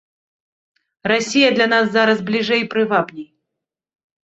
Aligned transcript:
Расія 1.11 1.49
для 1.59 1.67
нас 1.75 1.85
зараз 1.97 2.25
бліжэй 2.33 2.61
і 2.65 2.69
прывабней. 2.75 3.31